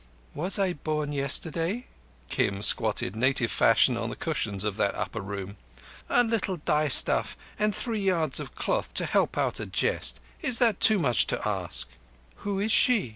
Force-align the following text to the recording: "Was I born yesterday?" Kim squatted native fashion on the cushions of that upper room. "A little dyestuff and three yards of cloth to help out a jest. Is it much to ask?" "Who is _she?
"Was 0.33 0.57
I 0.57 0.73
born 0.73 1.13
yesterday?" 1.13 1.85
Kim 2.27 2.63
squatted 2.63 3.15
native 3.15 3.51
fashion 3.51 3.97
on 3.97 4.09
the 4.09 4.15
cushions 4.15 4.63
of 4.63 4.75
that 4.77 4.95
upper 4.95 5.21
room. 5.21 5.57
"A 6.09 6.23
little 6.23 6.57
dyestuff 6.57 7.37
and 7.59 7.75
three 7.75 8.01
yards 8.01 8.39
of 8.39 8.55
cloth 8.55 8.95
to 8.95 9.05
help 9.05 9.37
out 9.37 9.59
a 9.59 9.67
jest. 9.67 10.19
Is 10.41 10.59
it 10.59 10.89
much 10.99 11.27
to 11.27 11.47
ask?" 11.47 11.87
"Who 12.37 12.59
is 12.59 12.71
_she? 12.71 13.09